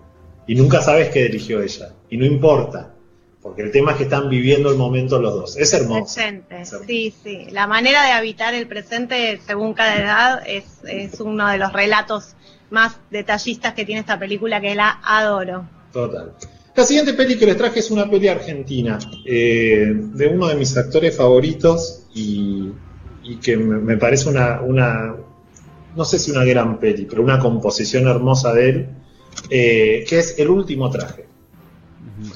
[0.46, 1.90] Y nunca sabes qué eligió ella.
[2.08, 2.94] Y no importa,
[3.42, 5.56] porque el tema es que están viviendo el momento los dos.
[5.58, 6.04] Es hermoso.
[6.14, 6.86] Presente, Es hermoso.
[6.88, 7.46] sí, sí.
[7.50, 12.34] La manera de habitar el presente según cada edad es, es uno de los relatos
[12.70, 15.68] más detallistas que tiene esta película que la adoro.
[15.92, 16.32] Total.
[16.78, 20.76] La siguiente peli que les traje es una peli argentina, eh, de uno de mis
[20.76, 22.68] actores favoritos y,
[23.24, 25.16] y que me, me parece una, una,
[25.96, 28.88] no sé si una gran peli, pero una composición hermosa de él,
[29.50, 31.26] eh, que es El último traje.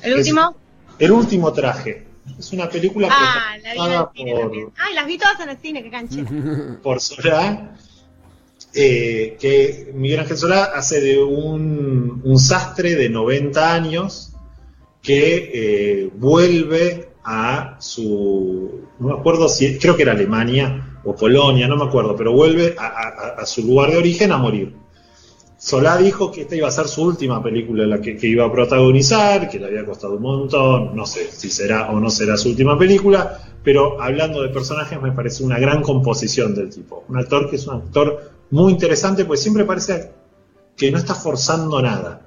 [0.02, 0.56] El Es- último.
[0.98, 2.04] El último traje.
[2.36, 4.72] Es una película Ah, la vi en el cine por.
[4.76, 6.28] Ay, las vi todas en el cine, qué canchera.
[6.82, 7.76] por Solá,
[8.74, 14.30] eh, que Miguel Ángel Solá hace de un, un sastre de 90 años
[15.02, 21.66] que eh, vuelve a su, no me acuerdo si, creo que era Alemania o Polonia,
[21.66, 24.74] no me acuerdo, pero vuelve a, su lugar de origen a morir.
[25.58, 29.48] Solá dijo que esta iba a ser su última película la que iba a protagonizar,
[29.48, 32.76] que le había costado un montón, no sé si será o no será su última
[32.76, 37.04] película, pero hablando de personajes me parece una gran composición del tipo.
[37.08, 40.10] Un actor que es un actor muy interesante, pues siempre parece
[40.76, 42.21] que no está forzando nada.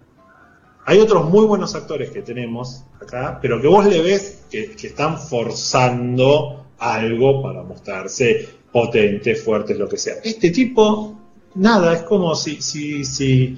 [0.85, 4.87] Hay otros muy buenos actores que tenemos acá, pero que vos le ves que, que
[4.87, 10.15] están forzando algo para mostrarse potentes, fuertes, lo que sea.
[10.23, 11.17] Este tipo,
[11.55, 13.57] nada, es como si, si, si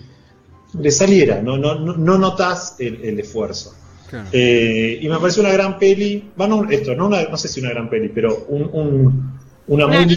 [0.79, 3.73] le saliera, no, no, no, no notas el, el esfuerzo.
[4.09, 4.29] Claro.
[4.31, 7.71] Eh, y me parece una gran peli, bueno, esto, no, una- no sé si una
[7.71, 9.37] gran peli, pero un, un-
[9.67, 10.15] una, Una muy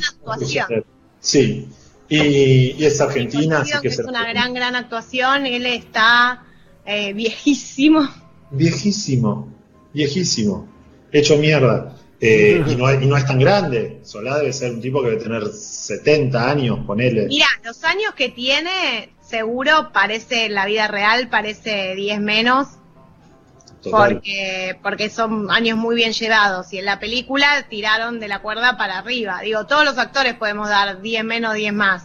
[0.55, 0.85] gran.
[1.19, 1.69] Sí,
[2.09, 2.17] y,
[2.79, 5.45] y es argentina, así que es una gran, gran actuación.
[5.47, 6.45] Él está
[6.85, 8.09] eh, viejísimo.
[8.51, 9.49] Viejísimo,
[9.93, 10.69] viejísimo,
[11.13, 11.97] hecho mierda.
[12.23, 14.01] Eh, y, no, es- y no es tan grande.
[14.03, 17.27] Solá debe ser un tipo que debe tener 70 años, ponele.
[17.29, 22.69] Mira, los años que tiene, seguro parece en la vida real, parece 10 menos,
[23.83, 24.15] Total.
[24.17, 26.71] porque, porque son años muy bien llevados.
[26.75, 29.41] Y en la película tiraron de la cuerda para arriba.
[29.43, 32.05] Digo, todos los actores podemos dar 10 menos, 10 más.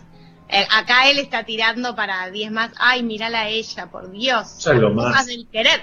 [0.49, 2.71] Eh, acá él está tirando para 10 más.
[2.77, 4.59] Ay, mirala a ella, por Dios.
[4.59, 5.05] Ya lo Las más.
[5.11, 5.81] cosas del querer.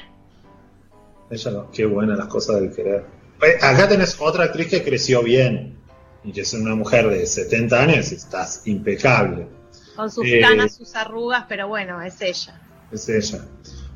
[1.31, 3.05] Ella no, qué buenas las cosas del querer.
[3.43, 5.77] Eh, Acá tenés otra actriz que creció bien.
[6.25, 9.49] Y que es una mujer de 70 años y estás impecable.
[9.97, 12.61] Con sus Eh, canas, sus arrugas, pero bueno, es ella.
[12.93, 13.45] Es ella.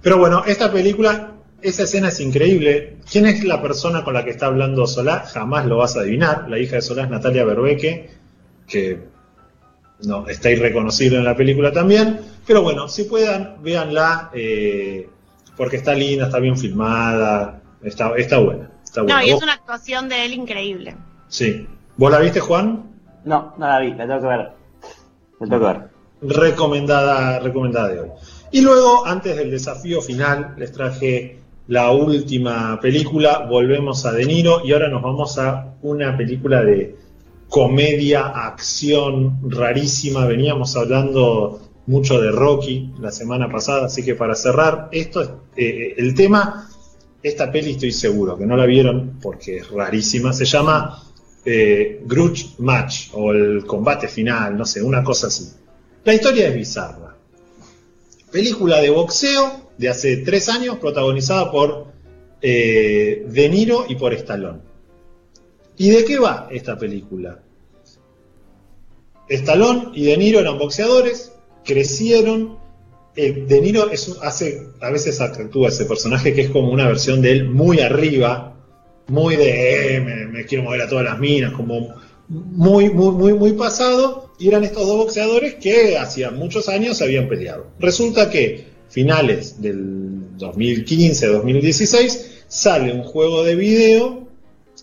[0.02, 2.96] Pero bueno, esta película, esa escena es increíble.
[3.10, 5.20] ¿Quién es la persona con la que está hablando Solá?
[5.20, 6.48] Jamás lo vas a adivinar.
[6.48, 8.10] La hija de Solá es Natalia Berbeque,
[8.66, 9.04] que
[10.04, 12.20] no, está irreconocible en la película también.
[12.46, 15.08] Pero bueno, si puedan, véanla, eh,
[15.56, 18.70] porque está linda, está bien filmada, está, está buena.
[18.84, 19.16] Está buena.
[19.20, 20.96] No, y es ¿Vos- una actuación de él increíble.
[21.28, 21.66] Sí.
[21.96, 22.84] ¿Vos la viste, Juan?
[23.24, 24.50] No, no la vi, la tengo que ver.
[25.40, 25.88] La tengo que ver.
[26.22, 28.08] recomendada, recomendada de hoy.
[28.52, 34.60] Y luego, antes del desafío final, les traje la última película, volvemos a De Niro
[34.64, 36.96] y ahora nos vamos a una película de
[37.48, 40.26] comedia, acción rarísima.
[40.26, 46.14] Veníamos hablando mucho de Rocky la semana pasada, así que para cerrar esto, eh, el
[46.14, 46.68] tema,
[47.22, 51.02] esta peli estoy seguro que no la vieron porque es rarísima, se llama
[51.44, 55.48] eh, Grudge Match o el combate final, no sé, una cosa así.
[56.04, 57.16] La historia es bizarra.
[58.30, 61.86] Película de boxeo de hace tres años, protagonizada por
[62.42, 64.60] eh, De Niro y por Stallone.
[65.78, 67.40] ¿Y de qué va esta película?
[69.28, 71.32] Stallone y De Niro eran boxeadores,
[71.64, 72.58] crecieron.
[73.16, 73.88] Eh, de Niro
[74.22, 78.54] hace, a veces actúa ese personaje que es como una versión de él muy arriba,
[79.08, 81.94] muy de eh, me, me quiero mover a todas las minas, como
[82.28, 87.04] muy, muy, muy, muy pasado, y eran estos dos boxeadores que hacía muchos años se
[87.04, 87.68] habían peleado.
[87.78, 94.25] Resulta que finales del 2015-2016 sale un juego de video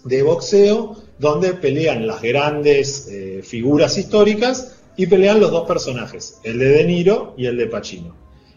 [0.03, 6.59] de boxeo donde pelean las grandes eh, figuras históricas y pelean los dos personajes, el
[6.59, 8.15] de De Niro y el de Pacino.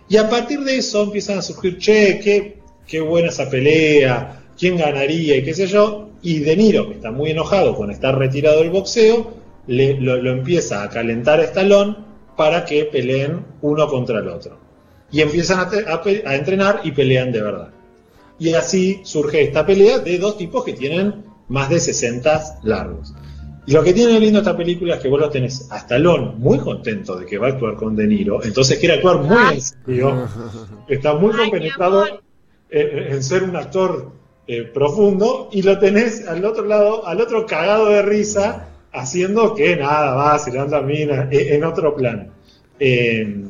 [0.09, 4.77] Y a partir de eso empiezan a surgir, che, qué, qué buena esa pelea, quién
[4.77, 8.61] ganaría y qué sé yo, y De Niro, que está muy enojado con estar retirado
[8.61, 9.35] del boxeo,
[9.67, 11.97] le, lo, lo, empieza a calentar a Stallone
[12.37, 14.59] para que peleen uno contra el otro.
[15.11, 17.71] Y empiezan a, a, a, entrenar y pelean de verdad.
[18.39, 23.15] Y así surge esta pelea de dos tipos que tienen más de 60 largos.
[23.67, 26.59] Y lo que tiene lindo esta película es que vos lo tenés a Stallone muy
[26.59, 30.29] contento de que va a actuar con De Niro, entonces quiere actuar muy en serio,
[30.89, 32.07] está muy compenetrado
[32.71, 34.13] en, en ser un actor
[34.49, 39.75] eh, profundo y lo tenés al otro lado, al otro cagado de risa, haciendo que
[39.75, 42.31] nada, va, se levanta mina, en, en otro plan.
[42.79, 43.45] Eh,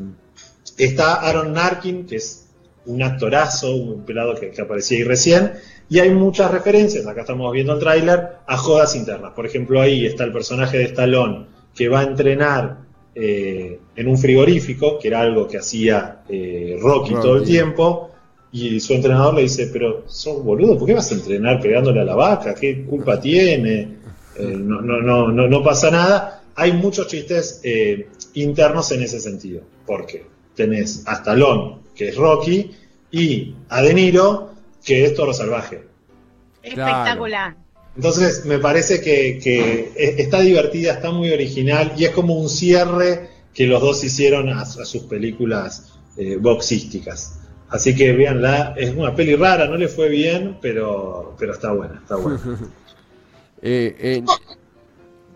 [0.79, 2.47] está Aaron Narkin, que es
[2.87, 5.53] un actorazo, un pelado que, que, aparecía ahí recién,
[5.89, 9.33] y hay muchas referencias, acá estamos viendo el tráiler, a jodas internas.
[9.33, 12.79] Por ejemplo, ahí está el personaje de Stallone, que va a entrenar
[13.15, 18.11] eh, en un frigorífico, que era algo que hacía eh, Rocky oh, todo el tiempo,
[18.53, 22.05] y su entrenador le dice, pero sos boludo, ¿por qué vas a entrenar pegándole a
[22.05, 22.55] la vaca?
[22.55, 23.97] ¿Qué culpa tiene?
[24.39, 26.43] Eh, no, no, no, no, no pasa nada.
[26.55, 32.71] Hay muchos chistes eh, internos en ese sentido, porque tenés a Stallone, que es Rocky,
[33.11, 34.51] y a De Niro,
[34.87, 35.83] que es Toro Salvaje.
[36.63, 37.57] Espectacular.
[37.97, 43.29] Entonces me parece que, que, está divertida, está muy original y es como un cierre
[43.53, 47.41] que los dos hicieron a, a sus películas eh, boxísticas.
[47.69, 52.01] Así que véanla, es una peli rara, no le fue bien, pero, pero está buena,
[52.01, 52.41] está buena.
[53.63, 54.25] eh, eh,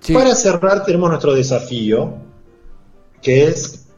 [0.01, 0.13] sí.
[0.15, 2.15] Para cerrar tenemos nuestro desafío,
[3.21, 3.89] que es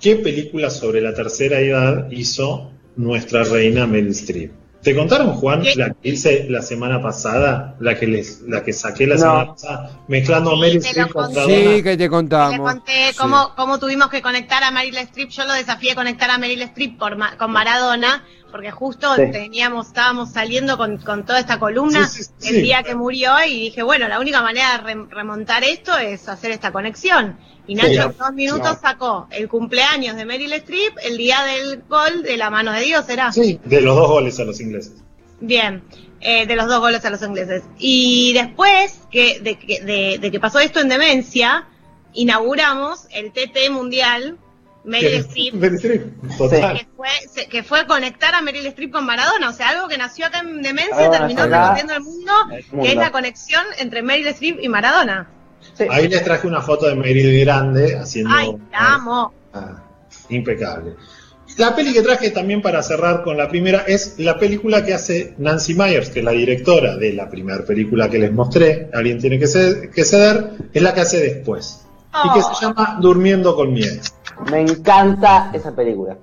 [0.00, 4.57] ¿qué película sobre la tercera edad hizo nuestra reina Meryl Streep?
[4.82, 5.74] ¿Te contaron, Juan, ¿Qué?
[5.74, 7.74] la que hice la semana pasada?
[7.80, 9.20] La que les, la que saqué la no.
[9.20, 12.52] semana pasada, mezclando sí, Meryl Streep con Sí, que te contamos.
[12.52, 13.50] Te conté cómo, sí.
[13.56, 15.30] cómo tuvimos que conectar a Meryl Streep.
[15.30, 19.30] Yo lo desafié a conectar a Meryl Streep por, con Maradona, porque justo sí.
[19.30, 22.08] teníamos, estábamos saliendo con, con toda esta columna
[22.42, 26.50] el día que murió y dije, bueno, la única manera de remontar esto es hacer
[26.50, 27.38] esta conexión.
[27.66, 28.80] Y Nacho en dos minutos no.
[28.80, 33.04] sacó el cumpleaños de Meryl Streep, el día del gol de la mano de Dios,
[33.04, 33.30] ¿será?
[33.30, 34.94] Sí, de los dos goles a los ingleses.
[35.40, 35.84] Bien,
[36.20, 37.64] eh, de los dos goles a los ingleses.
[37.78, 41.66] Y después que, de, de, de, que pasó esto en demencia,
[42.14, 44.38] inauguramos el TT Mundial
[44.84, 45.54] Meryl Streep.
[45.60, 50.26] Que fue, que fue conectar a Meryl Streep con Maradona, o sea, algo que nació
[50.26, 54.02] acá en demencia y terminó recorriendo el mundo, el mundo, que es la conexión entre
[54.02, 55.28] Meryl Streep y Maradona.
[55.74, 55.84] Sí.
[55.90, 58.34] Ahí les traje una foto de Meryl grande haciendo.
[58.34, 59.32] ¡Ay, amo!
[59.52, 59.82] Ah,
[60.28, 60.94] impecable.
[61.56, 65.34] La peli que traje también para cerrar con la primera es la película que hace
[65.38, 69.40] Nancy Myers, que es la directora de la primera película que les mostré, Alguien tiene
[69.40, 71.87] que ceder, que ceder es la que hace después.
[72.12, 72.26] Oh.
[72.26, 74.00] Y que se llama Durmiendo con Miedo.
[74.50, 76.16] Me encanta esa película.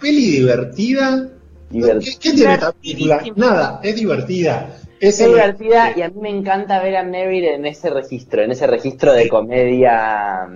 [0.00, 1.28] Peli divertida.
[1.70, 3.22] Divert ¿Qué, ¿Qué, tiene esta película?
[3.36, 4.76] Nada, es divertida.
[5.00, 8.50] Es, es divertida y a mí me encanta ver a Meryl en ese registro, en
[8.50, 10.48] ese registro de comedia.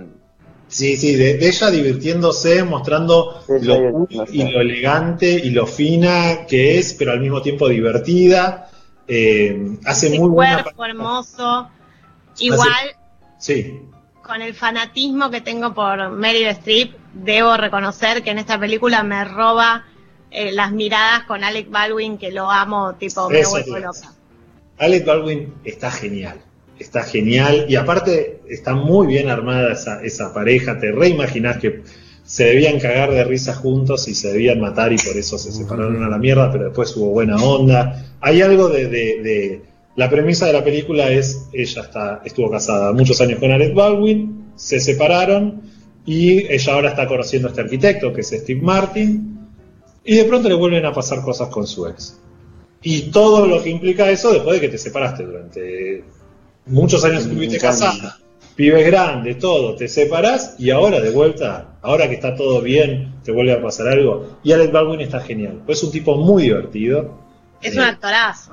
[0.67, 4.35] Sí, sí, de, de ella divirtiéndose, mostrando sí, lo cool no sé.
[4.35, 8.69] y lo elegante y lo fina que es, pero al mismo tiempo divertida.
[9.07, 10.63] Eh, hace Ese muy buena.
[10.63, 11.69] cuerpo hermoso.
[12.39, 12.69] Igual.
[12.69, 12.95] Hace,
[13.37, 13.79] sí.
[14.25, 19.23] Con el fanatismo que tengo por Meryl Streep, debo reconocer que en esta película me
[19.25, 19.85] roba
[20.31, 24.13] eh, las miradas con Alec Baldwin, que lo amo, tipo, me vuelvo loca.
[24.79, 26.39] Alec Baldwin está genial,
[26.79, 31.83] está genial y aparte está muy bien armada esa, esa pareja, te reimaginás que
[32.23, 36.01] se debían cagar de risa juntos y se debían matar y por eso se separaron
[36.01, 38.05] a la mierda, pero después hubo buena onda.
[38.21, 39.61] Hay algo de, de- de-
[39.95, 44.51] la premisa de la película es ella está estuvo casada muchos años con Alec Baldwin,
[44.55, 45.61] se separaron
[46.05, 49.37] y ella ahora está conociendo a este arquitecto que es Steve Martin
[50.03, 52.19] y de pronto le vuelven a pasar cosas con su ex.
[52.81, 56.03] Y todo lo que implica eso después de que te separaste durante
[56.65, 58.17] muchos años estuviste casada,
[58.55, 63.31] pibes grandes, todo, te separás y ahora de vuelta, ahora que está todo bien, te
[63.31, 64.37] vuelve a pasar algo.
[64.43, 67.17] Y Alec Baldwin está genial, pues es un tipo muy divertido.
[67.61, 68.51] Es Eh, un actorazo.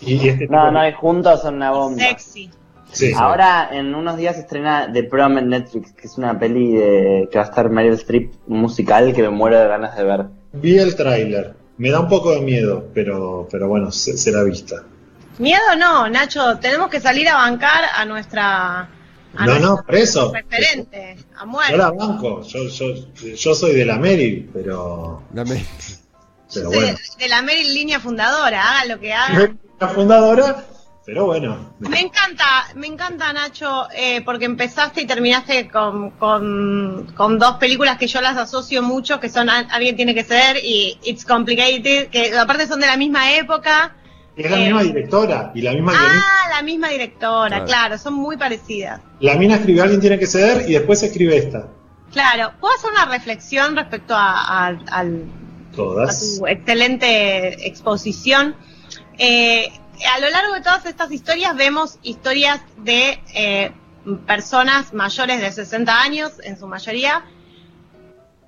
[0.00, 1.98] Y, y este No, no, y juntos son una bomba.
[2.02, 2.50] Sexy.
[2.92, 6.72] sí, Ahora, en unos días se estrena The Prom en Netflix, que es una peli
[6.72, 10.24] de, que va a estar Meryl Streep musical que me muero de ganas de ver.
[10.52, 14.76] vi el tráiler, me da un poco de miedo, pero, pero bueno, se- será vista.
[15.38, 18.88] Miedo no, Nacho, tenemos que salir a bancar a nuestra...
[19.36, 20.32] A No, no, por eso.
[20.32, 21.76] Referente, a Yo muerte.
[21.76, 22.86] la banco, yo, yo,
[23.36, 26.98] yo soy de la Meryl, pero, de, bueno.
[27.18, 29.52] de la Meryl línea fundadora, haga lo que haga.
[29.80, 30.64] La fundadora,
[31.06, 31.72] pero bueno.
[31.78, 37.96] Me encanta, me encanta Nacho, eh, porque empezaste y terminaste con, con, con dos películas
[37.96, 42.08] que yo las asocio mucho, que son Al- Alguien tiene que ser y It's Complicated,
[42.08, 43.94] que aparte son de la misma época.
[44.36, 46.24] Es la Eh, misma directora y la misma guionista.
[46.28, 47.64] Ah, la misma directora, Claro.
[47.66, 49.00] claro, son muy parecidas.
[49.20, 51.68] La mina escribe Alguien tiene que ceder y después escribe esta.
[52.12, 55.24] Claro, ¿puedo hacer una reflexión respecto a, a- al,
[55.72, 56.38] a Todas.
[56.38, 58.54] tu excelente exposición?
[59.18, 59.72] Eh,
[60.14, 63.72] a lo largo de todas estas historias vemos historias de eh,
[64.26, 67.24] personas mayores de 60 años, en su mayoría,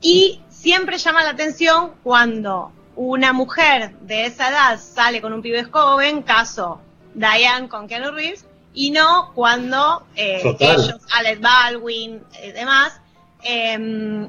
[0.00, 5.64] y siempre llama la atención cuando una mujer de esa edad sale con un pibe
[5.64, 6.80] joven, caso
[7.14, 13.00] Diane con Keanu Reeves, y no cuando eh, ellos, Alec Baldwin y demás,
[13.42, 14.28] em,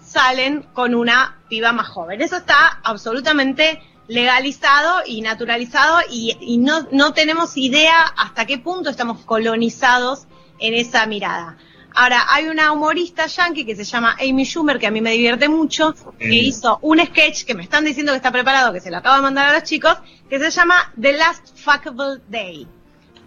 [0.00, 2.20] salen con una piba más joven.
[2.20, 8.90] Eso está absolutamente legalizado y naturalizado y, y no, no tenemos idea hasta qué punto
[8.90, 10.26] estamos colonizados
[10.58, 11.56] en esa mirada.
[11.94, 15.48] Ahora, hay una humorista yankee que se llama Amy Schumer, que a mí me divierte
[15.48, 18.96] mucho, que hizo un sketch que me están diciendo que está preparado, que se lo
[18.96, 19.98] acabo de mandar a los chicos,
[20.30, 22.66] que se llama The Last Fuckable Day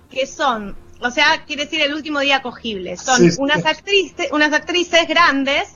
[0.09, 2.95] que son, o sea, quiere decir el último día cogible.
[2.95, 3.37] Son Sí, sí.
[3.39, 5.75] unas actrices, unas actrices grandes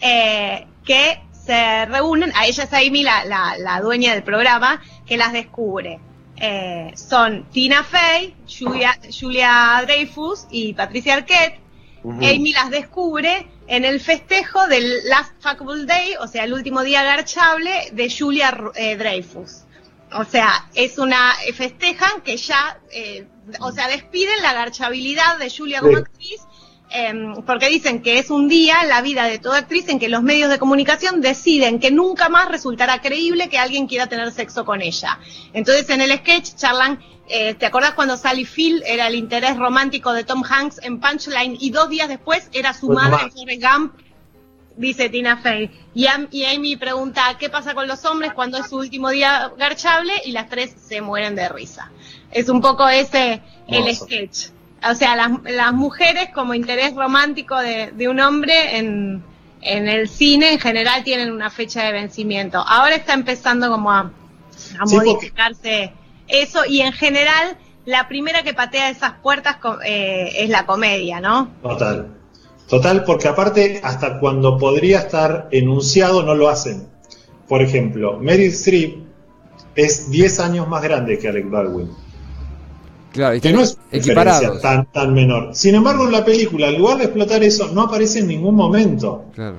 [0.00, 5.16] eh, que se reúnen, a ella es Amy, la, la, la dueña del programa, que
[5.16, 5.98] las descubre.
[6.36, 11.58] Eh, son Tina Fey, Julia, Julia Dreyfus y Patricia Arquette.
[12.04, 17.02] Amy las descubre en el festejo del Last Fuckable Day, o sea, el último día
[17.02, 19.62] garchable de Julia eh, Dreyfus.
[20.12, 23.26] O sea, es una eh, festejan que ya, eh,
[23.60, 26.40] o sea, despiden la garchabilidad de Julia como actriz,
[26.90, 30.08] em, porque dicen que es un día en la vida de toda actriz en que
[30.08, 34.64] los medios de comunicación deciden que nunca más resultará creíble que alguien quiera tener sexo
[34.64, 35.18] con ella.
[35.52, 40.12] Entonces, en el sketch charlan, eh, ¿te acordás cuando Sally Field era el interés romántico
[40.12, 43.62] de Tom Hanks en Punchline y dos días después era su Pues madre en Forrest
[43.62, 43.94] Gump?
[44.76, 45.70] Dice Tina Fey.
[45.92, 49.50] Y, Am- y Amy pregunta, ¿qué pasa con los hombres cuando es su último día
[49.58, 50.12] garchable?
[50.24, 51.90] Y las tres se mueren de risa.
[52.30, 54.50] Es un poco ese el sketch.
[54.90, 59.22] O sea, las, las mujeres como interés romántico de, de un hombre en,
[59.60, 62.58] en el cine en general tienen una fecha de vencimiento.
[62.58, 65.92] Ahora está empezando como a, a Sí, porque- modificarse
[66.28, 71.50] eso y en general la primera que patea esas puertas eh, es la comedia, ¿no?
[71.62, 72.14] Total.
[72.68, 76.86] Total, porque aparte, hasta cuando podría estar enunciado, no lo hacen.
[77.48, 78.98] Por ejemplo, Meryl Streep
[79.74, 81.90] es 10 años más grande que Alec Baldwin.
[83.18, 84.62] Claro, y Que no es una diferencia equiparados.
[84.62, 85.50] tan, tan menor.
[85.52, 89.24] Sin embargo, en la película, en lugar de explotar eso, no aparece en ningún momento.
[89.34, 89.56] Claro.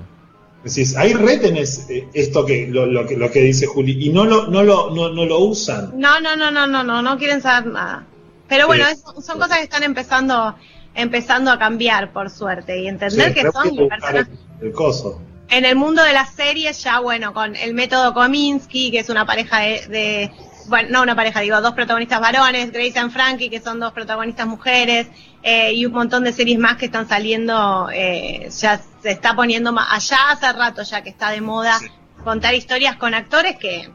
[0.63, 4.24] Decís, ahí retenes eh, esto que lo, lo que lo que dice Juli y no
[4.24, 5.91] lo no lo no, no lo usan.
[6.00, 8.06] No, no, no, no, no, no, no quieren saber nada.
[8.48, 8.93] Pero bueno, Sí.
[8.93, 10.56] es- son cosas que están empezando
[10.95, 14.28] empezando a cambiar, por suerte, y entender Sí, que creo son que personas
[14.62, 15.22] el, el coso.
[15.50, 19.26] en el mundo de las series ya bueno con el método Kominsky que es una
[19.26, 20.32] pareja de, de-
[20.69, 24.47] bueno no una pareja digo dos protagonistas varones Grace and Frankie que son dos protagonistas
[24.47, 25.07] mujeres
[25.43, 29.74] eh, y un montón de series más que están saliendo eh, ya se está poniendo
[29.74, 31.78] más allá hace rato ya que está de moda
[32.24, 33.89] contar historias con actores que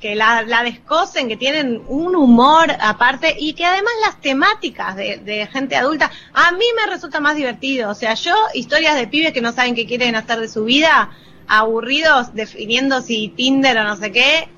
[0.00, 5.18] que la, la descosen, que tienen un humor aparte y que además las temáticas de,
[5.18, 7.90] de gente adulta a mí me resulta más divertido.
[7.90, 11.10] O sea, yo historias de pibes que no saben qué quieren hacer de su vida,
[11.48, 14.48] aburridos, definiendo si Tinder o no sé qué,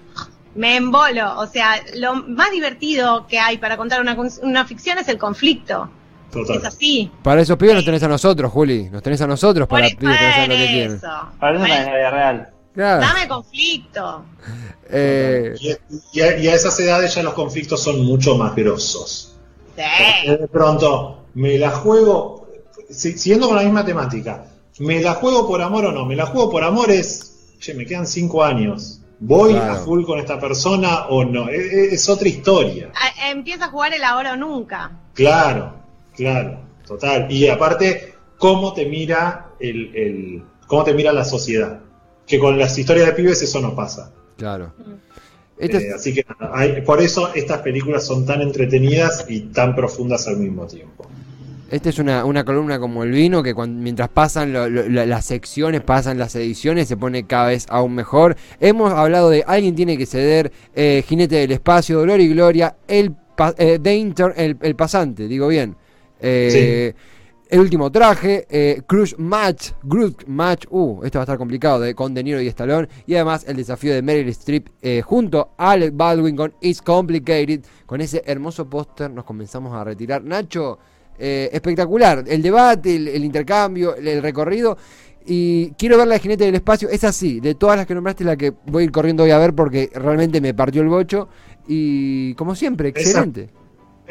[0.55, 1.39] me embolo.
[1.39, 5.91] O sea, lo más divertido que hay para contar una, una ficción es el conflicto.
[6.33, 6.57] Total.
[6.59, 7.11] Es así.
[7.23, 8.91] Para esos pibes nos tenés a nosotros, Juli.
[8.91, 10.93] Nos tenés a nosotros Por, para pibes que no saben lo que quieren.
[10.97, 11.09] eso.
[11.41, 12.49] Para eso es la vida real.
[12.75, 13.01] Claro.
[13.01, 14.25] Dame conflicto.
[14.91, 19.35] Eh, Y, y a, y a esas edades ya los conflictos son mucho más grosos.
[19.77, 19.83] Sí.
[20.27, 22.49] Porque de pronto, me la juego,
[22.91, 24.45] si- siguiendo con la misma temática,
[24.81, 26.05] ¿me la juego por amor o no?
[26.05, 28.98] ¿Me la juego por amor es, che, me quedan cinco años?
[29.21, 29.73] ¿Voy Claro.
[29.73, 31.49] a full con esta persona o no?
[31.49, 32.91] Es, es- es otra historia.
[32.95, 34.93] A- Empieza a jugar el ahora o nunca.
[35.15, 35.75] Claro,
[36.15, 37.27] claro, total.
[37.31, 41.81] Y aparte, ¿cómo te mira el, el- cómo te mira la sociedad?
[42.27, 44.13] Que con las historias de pibes eso no pasa.
[44.37, 44.73] claro.
[44.79, 44.93] Mm.
[45.59, 49.41] Este es- Eh, así que nada, hay- por eso estas películas son tan entretenidas y
[49.41, 51.05] tan profundas al mismo tiempo.
[51.71, 55.05] Esta es una, una columna como el vino que cuan- mientras pasan lo- lo- la-
[55.05, 58.37] las secciones, pasan las ediciones, se pone cada vez aún mejor.
[58.59, 63.15] Hemos hablado de Alguien tiene que ceder, eh, Jinete del Espacio, Dolor y Gloria, El,
[63.59, 65.77] eh, The el, el Pasante, digo bien.
[66.21, 66.95] Eh,
[67.51, 71.95] El último traje, eh, Crush Match, Crush Match, uh, esto va a estar complicado, de,
[71.95, 72.89] con De Niro y Stallone.
[73.07, 77.61] Y además el desafío de Meryl Streep eh, junto a Alec Baldwin con It's Complicated.
[77.87, 80.23] Con ese hermoso póster nos comenzamos a retirar.
[80.23, 80.79] Nacho,
[81.19, 82.25] eh, espectacular.
[82.27, 84.77] El debate, el, el intercambio, el, el recorrido.
[85.27, 86.89] Y quiero ver la jinete del espacio.
[86.89, 89.39] Es así, de todas las que nombraste, la que voy a ir corriendo hoy a
[89.39, 91.29] ver porque realmente me partió el bocho.
[91.67, 93.51] Y como siempre, excelente.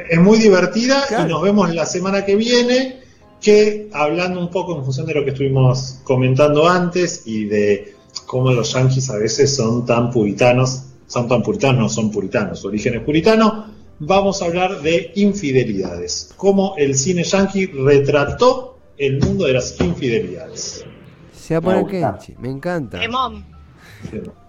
[0.09, 1.25] Es muy divertida Claro.
[1.25, 2.99] y nos vemos la semana que viene.
[3.41, 7.93] Que hablando un poco en función de lo que estuvimos comentando antes y de
[8.25, 12.67] cómo los yankees a veces son tan puritanos, son tan puritanos, no son puritanos, su
[12.67, 13.67] origen es puritano,
[13.99, 16.33] vamos a hablar de infidelidades.
[16.37, 20.85] Cómo el cine yankee retrató el mundo de las infidelidades.
[21.33, 21.85] Se va a poner.
[21.85, 22.99] Kenchi, me encanta.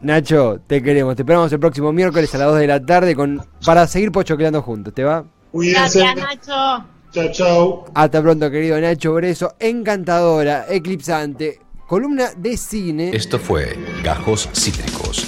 [0.00, 1.16] Nacho, te queremos.
[1.16, 4.62] Te esperamos el próximo miércoles a las 2 de la tarde con para seguir pochocleando
[4.62, 4.94] juntos.
[4.94, 5.24] ¿Te va?
[5.52, 6.00] Cuídense.
[6.00, 6.84] Gracias, Nacho.
[7.12, 7.84] Chao, chao.
[7.94, 9.54] Hasta pronto, querido Nacho Breso.
[9.58, 13.10] Encantadora, eclipsante, columna de cine.
[13.14, 15.27] Esto fue Gajos Cítricos.